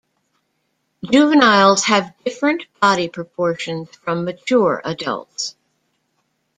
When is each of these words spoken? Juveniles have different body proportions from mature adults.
Juveniles 1.05 1.83
have 1.83 2.15
different 2.25 2.65
body 2.81 3.07
proportions 3.07 3.87
from 3.97 4.25
mature 4.25 4.81
adults. 4.83 5.55